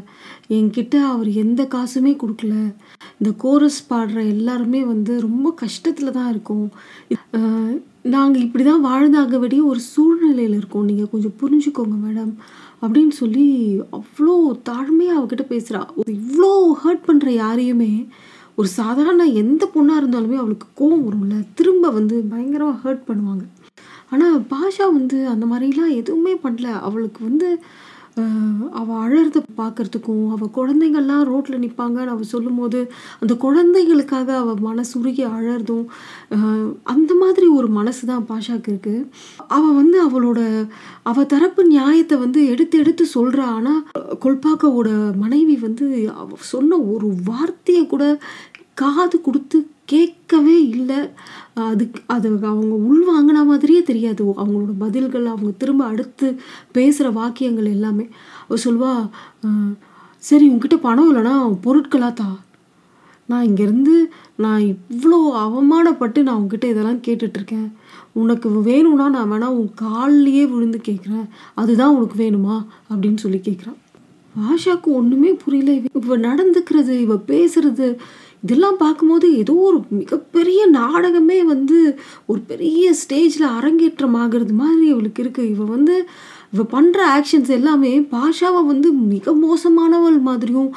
[0.57, 2.53] என்கிட்ட அவர் எந்த காசுமே கொடுக்கல.
[3.19, 6.67] இந்த கோரஸ் பாடுற எல்லாருமே வந்து ரொம்ப கஷ்டத்தில் தான் இருக்கும்.
[8.15, 10.87] நாங்கள் இப்படி தான் வாழ்ந்தாக வேண்டிய ஒரு சூழ்நிலையில் இருக்கோம்.
[10.91, 12.33] நீங்கள் கொஞ்சம் புரிஞ்சுக்கோங்க மேடம்.
[12.81, 13.46] அப்படின்னு சொல்லி
[14.00, 14.36] அவ்வளோ
[14.69, 15.81] தாழ்மையாக அவகிட்ட பேசுகிறா
[16.17, 16.51] இவ்வளோ
[16.84, 17.91] ஹர்ட் பண்ணுற யாரையுமே
[18.55, 21.36] ஒரு சாதாரண எந்த பொண்ணாக இருந்தாலுமே அவளுக்கு கோவம் வரும்ல.
[21.53, 23.43] திரும்ப வந்து பயங்கரமாக ஹர்ட் பண்ணுவாங்க.
[24.10, 26.67] ஆனால் பாஷா வந்து அந்த மாதிரிலாம் எதுவுமே பண்ணல.
[26.81, 27.50] அவளுக்கு வந்து
[28.74, 32.79] அவள் அழறத பார்க்குறதுக்கும் அவள் குழந்தைங்கள்லாம் ரோட்டில் நிற்பாங்கன்னு அவள் சொல்லும்போது
[33.19, 35.86] அந்த குழந்தைகளுக்காக அவள் மனசுருகி அழறதும்
[36.86, 39.05] அந்த மாதிரி ஒரு மனசு தான் பாஷாக்கு இருக்குது
[39.50, 40.41] அவள் வந்து அவளோட
[41.03, 43.81] அவள் தரப்பு நியாயத்தை வந்து எடுத்து எடுத்து சொல்கிறா ஆனால்
[44.19, 48.05] கொல்பாக்காவோட மனைவி வந்து அவ சொன்ன ஒரு வார்த்தையை கூட
[48.74, 51.00] காது கொடுத்து கேட்கவே இல்லை.
[51.67, 54.24] அதுக்கு அது அவங்க உள்வாங்கின மாதிரியே தெரியாது.
[54.41, 56.27] அவங்களோட பதில்கள் அவங்க திரும்ப அடுத்து
[56.72, 58.06] பேசுகிற வாக்கியங்கள் எல்லாமே.
[58.48, 58.91] அவ சொல்வா
[60.24, 62.29] சரி உங்ககிட்ட பணம் இல்லைன்னா பொருட்களா தா.
[63.29, 63.96] நான் இங்கேருந்து
[64.36, 67.67] நான் இவ்வளோ அவமானப்பட்டு நான் உங்ககிட்ட இதெல்லாம் கேட்டுட்ருக்கேன்.
[68.13, 71.27] உனக்கு வேணும்னா நான் வேணா உன் கால்லையே விழுந்து கேட்குறேன்.
[71.56, 72.56] அதுதான் உனக்கு வேணுமா?
[72.91, 73.79] அப்படின்னு சொல்லி கேட்குறான்
[74.36, 75.72] பாஷாக்கு ஒன்றுமே புரியல.
[75.79, 77.88] இவ இவ நடந்துக்கிறது இவ பேசுறது
[78.47, 81.77] இதெல்லாம் பார்க்கும்போது ஏதோ ஒரு மிகப்பெரிய நாடகமே வந்து
[82.25, 85.95] ஒரு பெரிய ஸ்டேஜில் அரங்கேற்றமாகிறது மாதிரி இவளுக்கு இருக்குது இவள் வந்து
[86.53, 90.69] இவள் பண்ணுற ஆக்ஷன்ஸ் எல்லாமே பாஷாவை வந்து மிக மோசமானவள் மாதிரியும்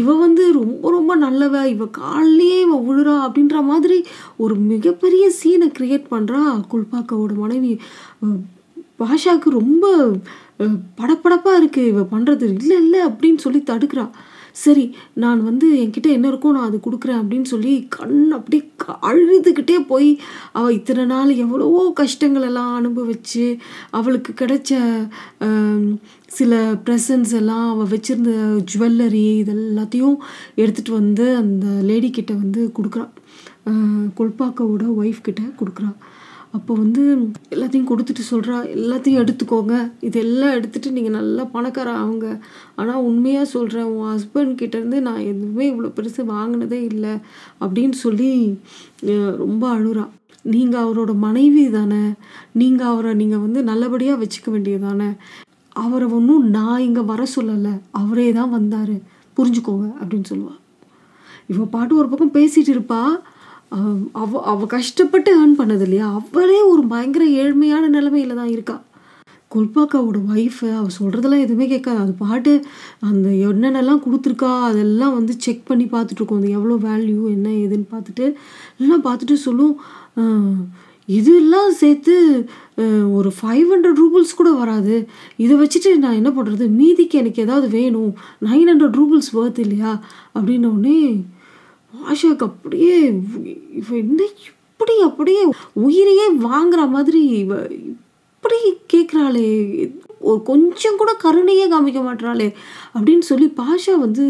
[0.00, 3.98] இவள் வந்து ரொம்ப ரொம்ப நல்லவ இவள் காலிலேயே இவள் விழுறா அப்படின்ற மாதிரி
[4.44, 6.42] ஒரு மிகப்பெரிய சீனை கிரியேட் பண்ணுறா
[6.72, 7.72] குல்பாக்காவோட மனைவி.
[9.00, 9.86] பாஷாவுக்கு ரொம்ப
[11.00, 14.06] படப்படப்பாக இருக்குது இவள் பண்ணுறது இல்லை இல்லை அப்படின்னு சொல்லி தடுக்கிறா.
[14.56, 14.84] சரி
[15.14, 18.62] நான் வந்து என்கிட்ட என்ன இருக்கோ நான் அது கொடுக்குறேன் அப்படின்னு சொல்லி கண் அப்படியே
[19.08, 20.08] அழுதுகிட்டே போய்
[20.52, 23.44] அவள் இத்தனை நாள் எவ்வளவோ கஷ்டங்கள் எல்லாம் அனுபவிச்சு
[23.90, 24.72] அவளுக்கு கிடைச்ச
[26.30, 28.32] சில ப்ரெசன்ஸ் எல்லாம் அவள் வச்சுருந்த
[28.72, 30.16] ஜுவல்லரி இதெல்லாத்தையும்
[30.56, 33.06] எடுத்துகிட்டு வந்து அந்த லேடி கிட்ட வந்து கொடுக்குறா.
[33.66, 35.90] அஹ், கொல்பாக்காவோட ஒய்ஃப் கிட்ட கொடுக்குறா.
[36.56, 37.02] அப்போ வந்து
[37.54, 39.74] எல்லாத்தையும் கொடுத்துட்டு சொல்கிறா எல்லாத்தையும் எடுத்துக்கோங்க.
[40.08, 42.28] இதெல்லாம் எடுத்துட்டு நீங்கள் நல்லா பணக்கார ஆகுங்க
[42.80, 47.14] ஆனால் உண்மையாக சொல்கிறேன் உன் ஹஸ்பண்ட் கிட்டேருந்து நான் எதுவுமே இவ்வளோ பெருசு வாங்கினதே இல்லை
[47.64, 48.30] அப்படின்னு சொல்லி
[49.44, 50.06] ரொம்ப அழுறா.
[50.54, 52.02] நீங்கள் அவரோட மனைவி தானே.
[52.60, 55.08] நீங்கள் அவரை நீங்கள் வந்து நல்லபடியாக வச்சுக்க வேண்டியது தானே
[55.84, 57.74] அவரை ஒன்றும் நான் இங்கே வர சொல்லலை.
[58.00, 58.96] அவரே தான் வந்தார்.
[59.38, 60.60] புரிஞ்சுக்கோங்க அப்படின்னு சொல்லுவாள்
[61.52, 63.16] இவ பாட்டு ஒரு பக்கம் பேசிகிட்டு இருப்பாள்
[64.12, 68.76] அவ- அவ கஷ்டப்பட்டு ஏர்ன் பண்ணது இல்லையா அவளே ஒரு பயங்கர ஏழ்மையான நிலைமையில தான் இருக்கா.
[69.54, 71.98] கொல்பாக்காவோட ஒய்ஃபு அவள் சொல்கிறதெல்லாம் எதுவுமே கேட்காது.
[71.98, 72.52] அது பாட்டு
[73.00, 78.34] அந்த என்னென்னலாம் கொடுத்துருக்கா அதெல்லாம் வந்து செக் பண்ணி பார்த்துட்ருக்கோம் அது எவ்வளோ வேல்யூ என்ன ஏதுன்னு பார்த்துட்டு
[78.78, 79.74] எல்லாம் பார்த்துட்டு சொல்லும்.
[81.06, 82.14] இதெல்லாம் சேர்த்து
[83.12, 84.94] ஒரு ஃபைவ் ஹண்ட்ரட் ரூபிள்ஸ் கூட வராது.
[85.36, 88.12] இதை வச்சுட்டு நான் என்ன பண்ணுறது மீதிக்கு எனக்கு ஏதாவது வேணும்.
[88.40, 89.92] நைன் ஹண்ட்ரட் ரூபிள்ஸ் worth இல்லையா?
[90.34, 91.24] அப்படின்ன
[92.04, 92.96] ஆஷாக்கு அப்படியே
[93.74, 95.42] இவ என்ன இப்படி அப்படியே
[95.80, 97.54] உயிரையே வாங்குற மாதிரி இவ
[97.84, 98.58] இப்படி
[98.94, 99.46] கேட்குறாளே
[100.20, 102.48] ஒரு கொஞ்சம் கூட கருணையே காமிக்க மாட்டாளே
[102.94, 104.26] அப்படின்னு சொல்லி பாஷா வந்து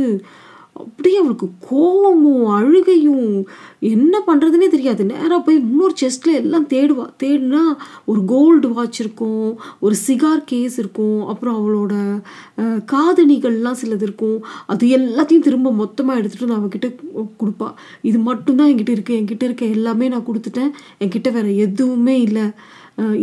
[0.82, 3.30] அப்படியே அவளுக்கு கோபமும் அழுகையும்
[3.92, 5.02] என்ன பண்ணுறதுனே தெரியாது.
[5.10, 7.06] நேராக போய் இன்னொரு செஸ்ட்டில் எல்லாம் தேடுவா.
[7.22, 7.62] தேடினா
[8.10, 9.48] ஒரு கோல்டு வாட்ச் இருக்கும்
[9.80, 11.94] ஒரு சிகார் கேஸ் இருக்கும் அப்புறம் அவளோட
[12.94, 14.38] காதணிகள்லாம் சிலது இருக்கும்.
[14.66, 16.90] அது எல்லாத்தையும் திரும்ப மொத்தமாக எடுத்துகிட்டு நான் அவகிட்ட
[17.42, 17.70] கொடுப்பா.
[18.10, 20.72] இது மட்டும்தான் என்கிட்ட இருக்குது என்கிட்ட இருக்க எல்லாமே நான் கொடுத்துட்டேன்.
[21.04, 22.46] என்கிட்ட வேறு எதுவுமே இல்லை.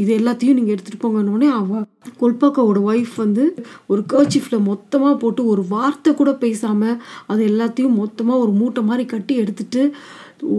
[0.02, 1.86] இது எல்லாத்தையும் நீங்கள் எடுத்துகிட்டு போங்கன்னொடனே அவள்
[2.22, 3.44] கொல்பாக்காவோட ஒய்ஃப் வந்து
[3.92, 7.00] ஒரு கர்ச்சிஃபில் மொத்தமாக போட்டு ஒரு வார்த்தை கூட பேசாமல்
[7.32, 9.84] அது எல்லாத்தையும் மொத்தமாக ஒரு மூட்டை மாதிரி கட்டி எடுத்துட்டு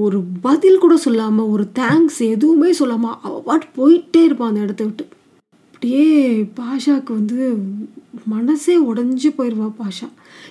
[0.00, 5.05] ஒரு பதில் கூட சொல்லாமல் ஒரு தேங்க்ஸ் எதுவுமே சொல்லாமல் அவள் பாட்டு போயிட்டே இருப்பான் அந்த இடத்த விட்டு.
[5.74, 6.05] அப்படியே
[6.59, 7.38] பாஷாக்கு வந்து
[8.35, 10.09] மனசே உடஞ்சி போயிடுவா பாஷா.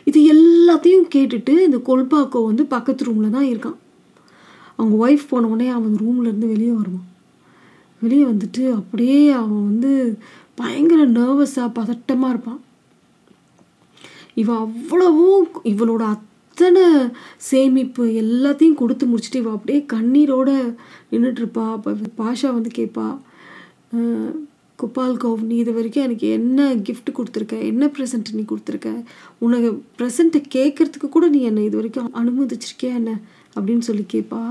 [0.09, 3.79] இது எல்லாத்தையும் கேட்டுட்டு இந்த கொல்பாக்கோ வந்து பக்கத்து ரூமில் தான் இருக்கான்.
[4.77, 7.07] அவங்க ஒய்ஃப் போன உடனே அவன் ரூம்லேருந்து வெளியே வருவான்.
[8.03, 9.91] வெளியே வந்துட்டு அப்படியே அவன் வந்து
[10.57, 12.61] பயங்கர நர்வஸாக பதட்டமாக இருப்பான்.
[14.35, 16.83] இவன் அவ்வளவும் இவளோட அத்தனை
[17.43, 20.49] சேமிப்பு எல்லாத்தையும் கொடுத்து முடிச்சுட்டு இவள் அப்படியே கண்ணீரோட
[21.11, 23.05] நின்றுட்டுருப்பா அப்போ பாஷா வந்து கேட்பா
[23.93, 24.33] "அஹ்,
[24.79, 27.57] குபால் கௌவ் நீ இது வரைக்கும் எனக்கு என்ன கிஃப்ட் கொடுத்துருக்க?
[27.63, 28.91] என்ன ப்ரெசன்ட் நீ கொடுத்துருக்க?
[29.39, 33.11] உனக்கு ப்ரெசண்ட்டை கேட்கறதுக்கு கூட நீ என்னை இது வரைக்கும் அனுமதிச்சிருக்கியா என்ன?
[33.55, 34.41] அப்படின்னு சொல்லி கேட்பா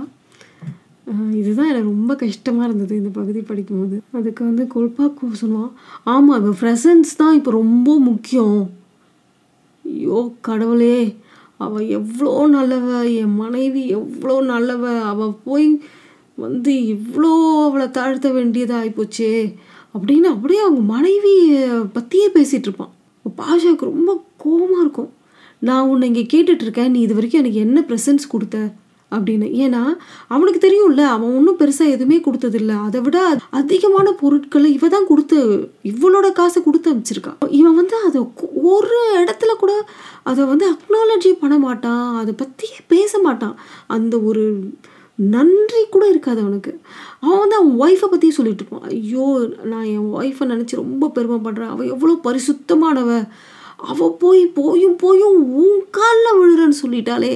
[1.40, 3.96] இதுதான் எனக்கு ரொம்ப கஷ்டமாக இருந்தது இந்த பகுதி படிக்கும்போது.
[4.18, 5.72] அதுக்கு வந்து கொல்பாக்கு சொல்லுவான்
[6.12, 8.60] ஆமாம் இப்போ ப்ரெசன்ஸ் தான் இப்போ ரொம்ப முக்கியம்.
[9.84, 10.98] ஐயோ கடவுளே
[11.64, 12.88] அவள் எவ்வளோ நல்லவ
[13.22, 15.68] என் மனைவி எவ்வளோ நல்லவ அவள் போய்
[16.44, 17.32] வந்து இவ்வளோ
[17.66, 19.32] அவளை தாழ்த்த வேண்டியதாக ஆகிப்போச்சே
[19.96, 21.64] அப்படின்னு அப்படியே அவங்க மனைவியை
[21.96, 22.92] பற்றியே பேசிகிட்டு இருப்பான்.
[23.40, 24.10] பாஷாவுக்கு ரொம்ப
[24.44, 25.10] கோவமாக இருக்கும்.
[25.68, 28.58] நான் உன்னை இங்கே கேட்டுட்ருக்கேன் நீ இது வரைக்கும் எனக்கு என்ன ப்ரெசன்ஸ் கொடுத்த?
[29.16, 29.48] அப்படின்னு.
[29.64, 29.82] ஏன்னா
[30.34, 32.74] அவனுக்கு தெரியும்ல அவன் ஒன்றும் பெருசாக எதுவுமே கொடுத்ததில்ல.
[32.86, 33.18] அதை விட
[33.60, 35.40] அதிகமான பொருட்களை இவ தான் கொடுத்து
[35.92, 38.22] இவளோட காசை கொடுத்து அமைச்சிருக்கான் இவன் வந்து அதை
[38.74, 39.74] ஒரு இடத்துல கூட
[40.30, 42.08] அதை வந்து அக்னாலஜி பண்ண மாட்டான்.
[42.22, 43.56] அதை பற்றியே பேச மாட்டான்.
[43.96, 44.44] அந்த ஒரு
[45.18, 46.72] நன்றி கூட இருக்காது அவனுக்கு.
[47.24, 48.86] அவன் வந்து அவன் ஒய்ஃபை பற்றியே சொல்லிட்டு இருப்பான்.
[48.92, 49.26] ஐயோ
[49.72, 53.10] நான் என் ஒய்ஃபை நினச்சி ரொம்ப பெருமைப்படுறேன் அவள் எவ்வளோ பரிசுத்தமானவ.
[53.90, 57.32] அவள் போய் போயும் போயும் உன் காலில் விழுறன்னு சொல்லிட்டாலே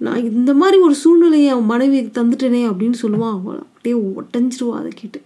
[0.00, 5.20] நான் இந்த மாதிரி ஒரு சூழ்நிலையை அவன் மனைவிக்கு தந்துட்டேனே அப்படின்னு சொல்லுவான் அவள் அப்படியே ஒட்டஞ்சிருவா அதை கேட்டு.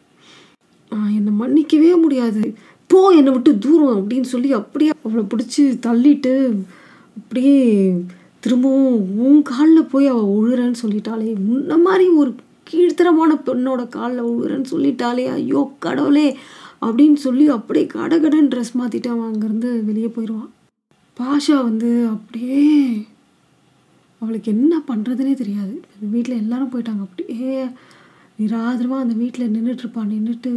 [0.93, 2.43] "நான் என்னை மன்னிக்கவே முடியாது.
[2.87, 6.33] போ என்னை விட்டு தூரம் அப்படின்னு சொல்லி அப்படியே அவளை பிடிச்சி தள்ளிட்டு
[7.17, 7.57] அப்படியே
[8.41, 12.31] திரும்பவும் உன் காலில் போய் அவள் உழுறேன்னு சொல்லிட்டாளே முன்ன மாதிரி ஒரு
[12.71, 16.29] கீழ்த்தரமான பெண்ணோட காலில் உழுறேன்னு சொல்லிட்டாளே ஐயோ கடவுளே
[16.81, 20.51] அப்படின்னு சொல்லி அப்படியே கடகடன் ட்ரெஸ் மாற்றிட்டு அவன் அங்கேருந்து வெளியே போயிடுவான்
[21.17, 22.63] பாஷா வந்து அப்படியே
[24.23, 25.75] அவளுக்கு என்ன பண்ணுறதுனே தெரியாது.
[26.15, 27.03] வீட்டில் எல்லாரும் போயிட்டாங்க.
[27.09, 27.55] அப்படியே
[28.41, 30.53] நிராதரமாக அந்த வீட்டில் நின்றுட்டுருப்பா நின்றுட்டு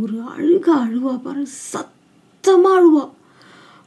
[0.00, 1.42] ஒரு அழுக அழுவா பாரு.
[1.72, 3.04] சத்தமாக அழுவா.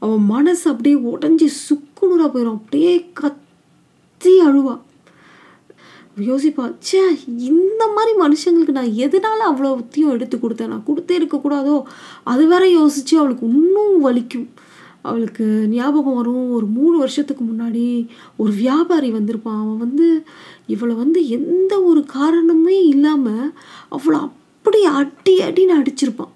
[0.03, 4.75] அவன் மனசு அப்படியே உடஞ்சி சுக்குநூறாக போயிடும் அப்படியே கத்தி அழுவா.
[6.29, 7.01] யோசிப்பா ச்சே
[7.49, 10.71] இந்த மாதிரி மனுஷங்களுக்கு நான் எதனால அவ்வளோத்தையும் எடுத்து கொடுத்தேன்?
[10.73, 11.75] நான் கொடுத்தே இருக்கக்கூடாதோ?
[12.31, 14.47] அது வேற யோசித்து அவளுக்கு இன்னும் வலிக்கும்.
[15.01, 16.51] அவளுக்கு ஞாபகம் வரும்.
[16.51, 18.07] ஒரு மூணு வருஷத்துக்கு முன்னாடி
[18.37, 19.61] ஒரு வியாபாரி வந்திருப்பான்.
[19.61, 20.23] அவன் வந்து
[20.67, 23.53] இவளை வந்து எந்த ஒரு காரணமே இல்லாமல்
[23.89, 26.33] அவளை அப்படி அடி அடின்னு அடிச்சிருப்பான்.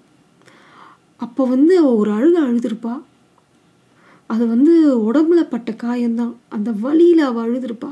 [1.16, 2.94] அப்போ வந்து அவள் ஒரு அழுக அழுதுருப்பா.
[4.26, 4.74] அது வந்து
[5.12, 6.34] உடம்புல பட்ட காயம்தான்.
[6.48, 7.90] அந்த வழியில் அவள் அழுதுருப்பா.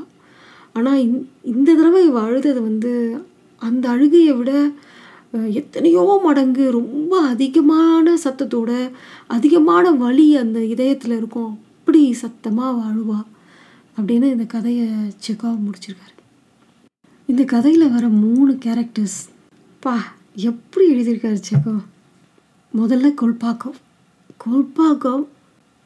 [0.73, 0.99] ஆனால்
[1.41, 2.91] இந்த தடவை இவள் அழுதது வந்து
[3.61, 4.51] அந்த அழுகையை விட
[5.33, 8.91] எத்தனையோ மடங்கு ரொம்ப அதிகமான சத்தத்தோட
[9.27, 11.59] அதிகமான வலி அந்த இதயத்தில் இருக்கும்.
[11.79, 13.21] அப்படி சத்தமாக வாழுவா?
[13.97, 14.87] அப்படின்னு இந்த கதையை
[15.25, 16.15] செக்காவ் முடிச்சிருக்காரு.
[17.25, 19.19] இந்த கதையில் வர மூணு கேரக்டர்ஸ்
[19.79, 19.97] பா
[20.35, 21.75] எப்படி எழுதியிருக்காரு செக்கோ
[22.77, 23.79] முதல்ல கொல்பாக்கம்.
[24.45, 25.25] கொல்பாக்கம்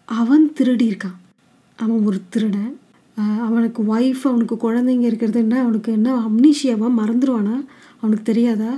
[0.06, 1.18] அவன் திருடி இருக்கான்.
[1.76, 2.80] அவன் ஒரு திருடன்.
[3.48, 6.10] அவனுக்கு ஒய்ஃப் அவனுக்கு குழந்தைங்க இருக்கிறதுன்னா அவனுக்கு என்ன?
[6.28, 7.56] அம்னீஷியாவா மறந்துடுவானா
[8.02, 8.72] அவனுக்கு தெரியாதா?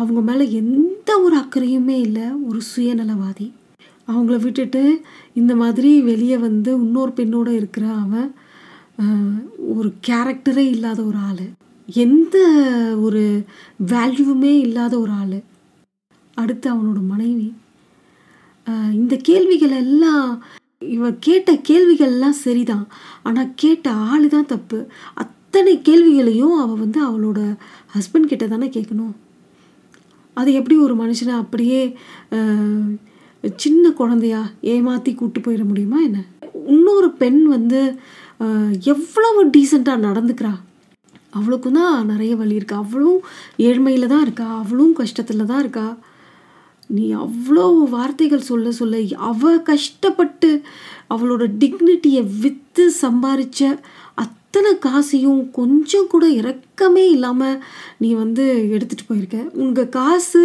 [0.00, 3.46] அவங்க மேலே எந்த ஒரு அக்கறையுமே இல்லை ஒரு சுயநலவாதி.
[4.08, 4.82] அவங்கள விட்டுட்டு
[5.40, 8.28] இந்த மாதிரி வெளியே வந்து இன்னொரு பெண்ணோடு இருக்கிற அவன்
[9.74, 11.46] ஒரு கேரக்டரே இல்லாத ஒரு ஆள்.
[11.88, 12.36] எந்த
[13.06, 13.22] ஒரு
[13.92, 15.38] வேல்யூவுமே இல்லாத ஒரு ஆள்.
[16.36, 17.48] அடுத்து அவனோட மனைவி.
[19.00, 20.28] இந்த கேள்விகள் எல்லாம்
[20.96, 22.86] இவன் கேட்ட கேள்விகள்லாம் சரிதான்.
[23.28, 24.78] ஆனால் கேட்ட ஆளு தான் தப்பு.
[25.22, 27.40] அத்தனை கேள்விகளையும் அவள் வந்து அவளோட
[27.96, 29.14] ஹஸ்பண்ட் கிட்ட தானே கேட்கணும்
[30.36, 31.80] அது எப்படி ஒரு மனுஷனை அப்படியே
[33.44, 34.40] சின்ன குழந்தையா
[34.72, 36.18] ஏமாற்றி கூப்பிட்டு போயிட முடியுமா என்ன?
[36.74, 37.80] இன்னொரு பெண் வந்து
[38.92, 40.52] எவ்வளவு டீசெண்டாக நடந்துக்கிறா?
[41.38, 42.76] அவளுக்கும் தான் நிறைய வழி இருக்கா?
[42.84, 43.20] அவளும்
[43.68, 44.46] ஏழ்மையில் தான் இருக்கா?
[44.62, 45.86] அவளும் கஷ்டத்தில் தான் இருக்கா?
[46.90, 47.66] நீ அவ்வளோ
[47.96, 50.50] வார்த்தைகள் சொல்ல சொல்ல அவ கஷ்டப்பட்டு
[51.14, 53.70] அவளோட டிக்னிட்டியை விற்று சம்பாரித்த
[54.52, 57.60] அத்தனை காசையும் கொஞ்சம் கூட இறக்கமே இல்லாமல்
[58.02, 59.38] நீ வந்து எடுத்துகிட்டு போயிருக்க.
[59.62, 60.42] உங்கள் காசு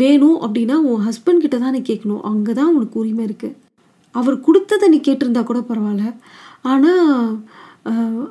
[0.00, 3.58] வேணும் அப்படின்னா உன் ஹஸ்பண்ட் கிட்ட தான் நீ கேட்கணும் அங்கே தான் உனக்கு உரிமை இருக்குது
[4.14, 6.06] அவர் கொடுத்ததை நீ கேட்டிருந்தா கூட பரவாயில்ல.
[6.72, 7.12] ஆனால்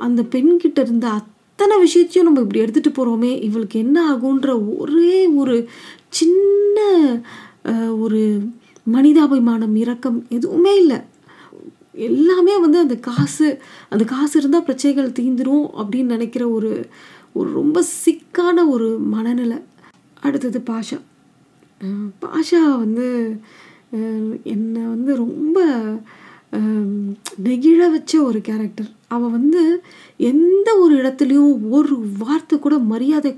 [0.07, 5.57] அந்த பெண்கிட்ட இருந்த அத்தனை விஷயத்தையும் நம்ம இப்படி எடுத்துகிட்டு போகிறோமே இவளுக்கு என்ன ஆகுன்ற ஒரே ஒரு
[6.19, 6.79] சின்ன
[8.05, 8.23] ஒரு
[8.95, 10.99] மனிதாபிமானம் இரக்கம் எதுவுமே இல்லை.
[12.01, 16.89] எல்லாமே வந்து அந்த காசு அந்த காசு இருந்தால் பிரச்சனைகள் தீந்துடும் அப்படின்னு நினைக்கிற ஒரு
[17.33, 19.57] ஒரு ரொம்ப சிக்கான ஒரு மனநிலை.
[20.21, 20.99] அடுத்தது பாஷா.
[22.21, 23.39] பாஷா வந்து
[23.95, 25.65] அஹ் என்னை வந்து ரொம்ப
[27.43, 29.83] நெகிழ வச்ச ஒரு கேரக்டர் அவள் வந்து
[30.17, 33.35] எந்த ஒரு இடத்துலையும் ஒரு வார்த்தை கூட மரியாதை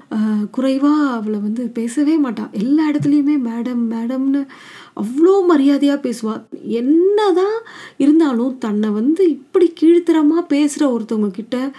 [0.52, 4.47] குறைவாக அவளை வந்து பேசவே மாட்டாள் எல்லா இடத்துலையுமே மேடம் மேடம்னு
[4.95, 7.58] அவ்வளோ மரியாதையாக பேசுவாள் என்னதான்
[7.97, 11.71] இருந்தாலும் தன்னை வந்து இப்படி கீழ்த்தரமாக பேசுகிற ஒருத்தவங்க கிட்ட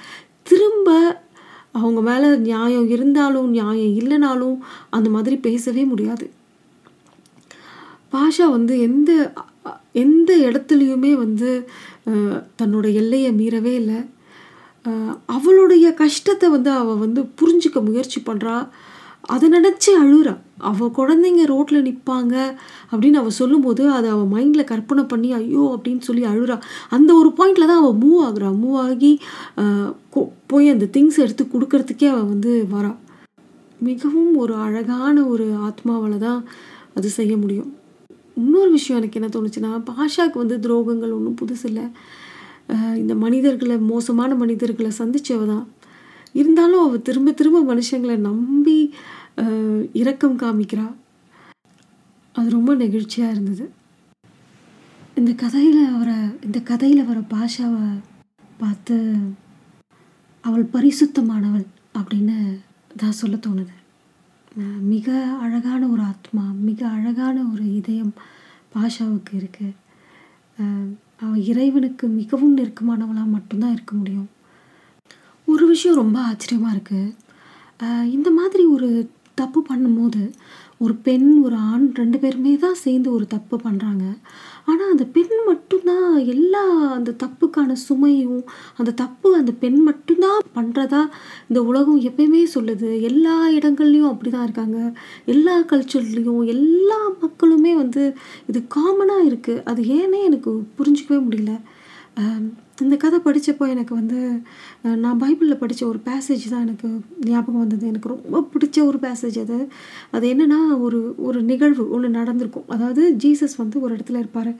[0.43, 1.23] திரும்ப
[1.73, 4.59] அவங்க மேலே நியாயம் இருந்தாலும் நியாயம் இல்லைனாலும்
[4.91, 6.31] அந்த மாதிரி பேசவே முடியாது.
[8.13, 9.33] பாஷா வந்து எந்த
[9.95, 11.51] எந்த இடத்துலையுமே வந்து
[12.59, 13.99] தன்னோட எல்லையை மீறவே இல்லை.
[15.27, 18.57] அவளுடைய கஷ்டத்தை வந்து அவள் வந்து புரிஞ்சுக்க முயற்சி பண்ணுறா
[19.27, 22.35] அதை நினச்சி அழுகிறா அவள் குழந்தைங்க ரோட்டில் நிற்பாங்க
[22.91, 25.75] அப்படின்னு அவள் சொல்லும்போது அதை அவள் மைண்டில் கற்பனை பண்ணி ஐயோ!
[25.75, 26.57] அப்படின்னு சொல்லி அழுகிறா
[26.91, 28.51] அந்த ஒரு பாயிண்டில் தான் அவள் மூவ் ஆகுறா.
[28.63, 29.13] மூவ் ஆகி
[30.15, 32.93] கொ- போய் அந்த திங்ஸ் எடுத்து கொடுக்கறதுக்கே அவள் வந்து வரா.
[33.81, 36.41] மிகவும் ஒரு அழகான ஒரு ஆத்மாவால் தான்
[36.95, 37.71] அது செய்ய முடியும்.
[38.43, 41.85] இன்னொரு விஷயம் எனக்கு என்ன தோணுச்சுன்னா பாஷாக்கு வந்து துரோகங்கள் ஒன்றும் புதுசு இல்லை.
[43.03, 45.67] இந்த மனிதர்களை மோசமான மனிதர்களை சந்திச்சவ தான்.
[46.41, 48.79] இருந்தாலும் அவள் திரும்ப திரும்ப மனுஷங்களை நம்பி
[50.03, 50.87] இரக்கம் காமிக்கிறா.
[52.39, 53.65] அது ரொம்ப நெகிழ்ச்சியாக இருந்தது.
[55.21, 56.11] இந்த கதையில் வர
[56.47, 57.87] இந்த கதையில் வர பாஷாவை
[58.63, 58.97] பார்த்து
[60.45, 61.67] அவள் பரிசுத்தமானவள்
[61.99, 62.37] அப்படின்னு
[63.01, 63.75] தான் சொல்ல தோணுது.
[64.93, 65.09] மிக
[65.45, 68.13] அழகான ஒரு ஆத்மா மிக அழகான ஒரு இதயம்
[68.75, 69.73] பாஷாவுக்கு இருக்குது
[71.23, 74.29] அவள் இறைவனுக்கு மிகவும் நெருக்கமானவளாக மட்டும்தான் இருக்க முடியும்.
[75.49, 78.89] ஒரு விஷயம் ரொம்ப ஆச்சரியமாக இருக்குது இந்த மாதிரி ஒரு
[79.41, 80.23] தப்பு பண்ணும்போது
[80.85, 84.05] ஒரு பெண் ஒரு ஆண் ரெண்டு பேருமே தான் சேர்ந்து ஒரு தப்பு பண்ணுறாங்க
[84.71, 86.63] ஆனால் அந்த பெண் மட்டும்தான் எல்லா
[86.97, 88.43] அந்த தப்புக்கான சுமையும்
[88.79, 91.03] அந்த தப்பு அந்த பெண் மட்டும்தான் பண்ணுறதா
[91.49, 92.91] இந்த உலகம் எப்பயுமே சொல்லுது.
[93.11, 94.79] எல்லா இடங்கள்லையும் அப்படி தான் இருக்காங்க.
[95.35, 98.05] எல்லா கல்ச்சர்லேயும் எல்லா மக்களுமே வந்து
[98.51, 101.55] இது காமனாக இருக்குது அது ஏன்னே எனக்கு புரிஞ்சிக்கவே முடியல.
[102.79, 104.19] இந்த கதை படித்தப்போ எனக்கு வந்து
[105.03, 106.89] நான் பைபிளில் படித்த ஒரு பேசேஜ் தான் எனக்கு
[107.31, 107.85] ஞாபகம் வந்தது.
[107.93, 109.59] எனக்கு ரொம்ப பிடிச்ச ஒரு பேசேஜ் அது.
[110.17, 112.69] அது என்னன்னா ஒரு ஒரு நிகழ்வு ஒன்று நடந்திருக்கும்.
[112.77, 114.53] அதாவது ஜீசஸ் வந்து ஒரு இடத்துல இருப்பார்.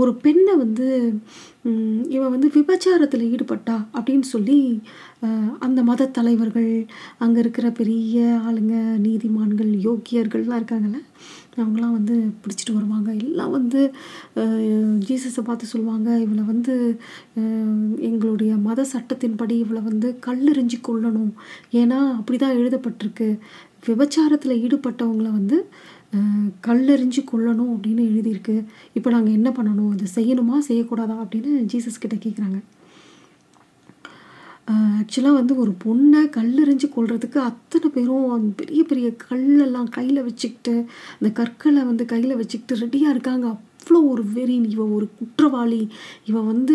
[0.00, 0.88] ஒரு பெண்ணை வந்து
[2.16, 4.58] இவன் வந்து விபச்சாரத்தில் ஈடுபட்டா அப்படின்னு சொல்லி
[5.66, 6.72] அந்த மத தலைவர்கள்
[7.24, 8.16] அங்கே இருக்கிற பெரிய
[8.48, 8.74] ஆளுங்க
[9.06, 11.00] நீதிமான்கள் யோக்கியர்கள்லாம் இருக்காங்கல்ல
[11.60, 13.10] அவங்களாம் வந்து பிடிச்சிட்டு வருவாங்க.
[13.26, 13.80] எல்லாம் வந்து
[15.06, 16.08] ஜீசஸை பார்த்து சொல்லுவாங்க.
[16.24, 16.74] இவளை வந்து
[18.08, 21.32] எங்களுடைய மத சட்டத்தின்படி இவளை வந்து கல்லெறிஞ்சு கொள்ளணும்
[21.80, 23.28] ஏன்னா அப்படி தான் எழுதப்பட்டிருக்கு.
[23.88, 25.58] விபச்சாரத்தில் ஈடுபட்டவங்கள வந்து
[26.66, 28.56] கல்லெறிஞ்சு கொள்ளணும் அப்படின்னு எழுதியிருக்கு.
[28.98, 29.92] இப்போ நாங்கள் என்ன பண்ணணும்?
[29.96, 30.58] இதை செய்யணுமா?
[30.68, 31.16] செய்யக்கூடாதா?
[31.24, 32.60] அப்படின்னு ஜீசஸ் கிட்ட கேட்குறாங்க
[35.00, 40.74] ஆக்சுவலாக வந்து ஒரு பொண்ணை கல்லெறிஞ்சு கொள்றதுக்கு அத்தனை பேரும் அந்த பெரிய பெரிய கல்லெல்லாம் கையில் வச்சுக்கிட்டு
[41.18, 43.48] அந்த கற்களை வந்து கையில் வச்சுக்கிட்டு ரெடியாக இருக்காங்க.
[43.86, 45.80] அவ்வளோ ஒரு வெறின் இவ ஒரு குற்றவாளி
[46.24, 46.74] இவ வந்து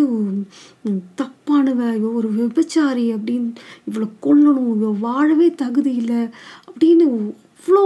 [1.21, 3.49] தப்பானவ இவ ஒரு விபச்சாரி அப்படின்னு
[3.85, 6.21] இவளை கொல்லணும் இவ வாழவே தகுதி இல்லை
[6.67, 7.07] அப்படின்னு
[7.55, 7.83] அவ்வளோ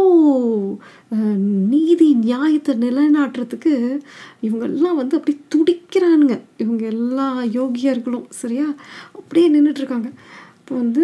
[1.69, 3.73] நீதி நியாயத்தை நிலைநாட்டுறதுக்கு
[4.41, 6.35] இவங்கெல்லாம் வந்து அப்படியே துடிக்கிறானுங்க.
[6.57, 8.67] இவங்க எல்லா யோகியர்களும் சரியா?
[9.13, 10.09] அப்படியே நின்றுட்டுருக்காங்க
[10.59, 11.03] இப்போ வந்து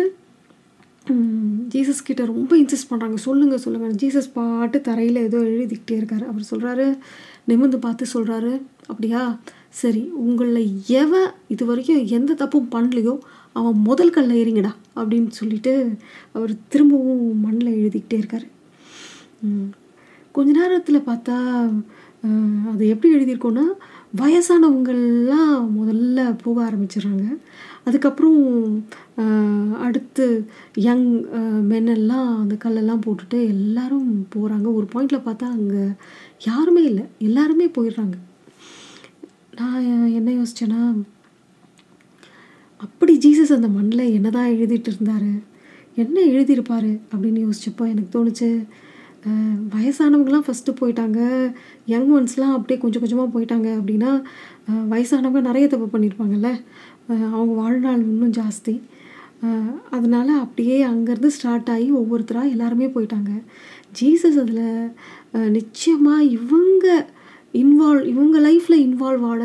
[1.73, 6.25] ஜீசஸ் கிட்ட ரொம்ப இன்சிஸ்ட் பண்ணுறாங்க சொல்லுங்கள் சொல்லுங்கள் ஜீசஸ் பாட்டு தரையில் ஏதோ எழுதிக்கிட்டே இருக்காரு.
[6.31, 6.87] அவர் சொல்கிறாரு
[7.49, 8.53] நிமிர்ந்து பார்த்து சொல்கிறாரு
[8.91, 9.21] அப்படியா?
[9.81, 10.71] சரி உங்களில்
[11.01, 13.13] எவன் இது வரைக்கும் எந்த தப்பும் பண்ணலையோ
[13.59, 15.73] அவன் முதல் கல்ல ஏறிங்கடா அப்படின்னு சொல்லிட்டு
[16.35, 18.47] அவர் திரும்பவும் மண்ணில் எழுதிக்கிட்டே இருக்கார்.
[20.35, 21.37] கொஞ்ச நேரத்தில் பார்த்தா
[22.71, 23.65] அதை அது எப்படி எழுதியிருக்கோன்னா
[24.19, 27.25] வயசானவங்கள்லாம் முதல்ல போக ஆரம்பிச்சிடுறாங்க.
[27.87, 28.41] அதுக்கப்புறம்
[29.85, 30.25] அடுத்து
[30.87, 31.07] யங்
[31.69, 35.85] மென்னெல்லாம் அந்த கல்லெல்லாம் போட்டுட்டு எல்லாரும் போகிறாங்க ஒரு பாயிண்டில் பார்த்தா அங்கே
[36.49, 37.05] யாருமே இல்லை.
[37.29, 38.17] எல்லாருமே போயிடுறாங்க.
[39.59, 39.87] நான்
[40.19, 40.81] என்ன யோசித்தேன்னா
[42.85, 45.31] அப்படி ஜீசஸ் அந்த மண்ணில் என்னதான் எழுதிட்டு இருந்தார்
[46.03, 48.49] என்ன எழுதியிருப்பார் அப்படின்னு யோசிச்சப்போ எனக்கு தோணுச்சு
[49.73, 51.19] வயசானவங்களாம் ஃபஸ்ட்டு போயிட்டாங்க.
[51.91, 54.11] யங் ஒன்ஸ்லாம் அப்படியே கொஞ்சம் கொஞ்சமாக போயிட்டாங்க அப்படின்னா
[54.93, 56.49] வயசானவங்க நிறைய தப்பு பண்ணியிருப்பாங்கல்ல
[57.35, 58.75] அவங்க வாழ்நாள் இன்னும் ஜாஸ்தி.
[59.95, 63.31] அதனால் அப்படியே அங்கேருந்து ஸ்டார்ட் ஆகி ஒவ்வொருத்தராக எல்லாருமே போயிட்டாங்க.
[63.99, 66.85] ஜீசஸ் அதில் நிச்சயமாக இவங்க
[67.61, 69.43] இன்வால்வ் இவங்க லைஃப்பில் இன்வால்வ் ஆன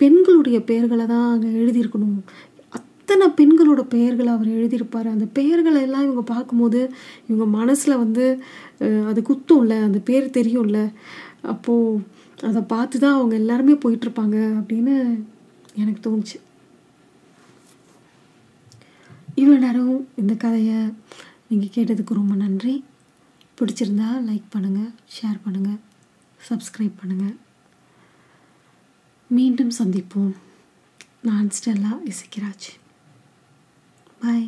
[0.00, 2.18] பெண்களுடைய பெயர்களை தான் அங்கே எழுதியிருக்கணும்.
[3.08, 5.06] எத்தனை பெண்களோட பெயர்களை அவர் எழுதியிருப்பார்?
[5.12, 6.80] அந்த பெயர்களை எல்லாம் இவங்க பார்க்கும்போது
[7.28, 8.24] இவங்க மனசில் வந்து
[9.10, 10.78] அது குத்தும்ல அந்த பேர் தெரியும்ல.
[11.52, 12.02] அப்போது
[12.48, 14.94] அதை பார்த்து தான் அவங்க எல்லாருமே போயிட்டுருப்பாங்க அப்படின்னு
[15.82, 16.38] எனக்கு தோணுச்சு.
[19.42, 20.80] இவ்வளோ நேரம் இந்த கதையை
[21.50, 22.74] நீங்கள் கேட்டதுக்கு ரொம்ப நன்றி.
[23.60, 25.80] பிடிச்சிருந்தா லைக் பண்ணுங்கள் ஷேர் பண்ணுங்கள்
[26.40, 27.36] சப்ஸ்கிரைப் பண்ணுங்கள்
[29.38, 30.34] மீண்டும் சந்திப்போம்.
[31.30, 32.68] நான் ஸ்டெல்லா இசைக்கிராஜ்
[34.20, 34.46] பாய்